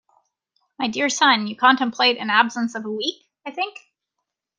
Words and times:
My 0.79 0.87
dear 0.87 1.09
son, 1.09 1.45
you 1.45 1.55
contemplate 1.55 2.17
an 2.17 2.31
absence 2.31 2.73
of 2.73 2.85
a 2.85 2.89
week, 2.91 3.23
I 3.45 3.51
think? 3.51 3.77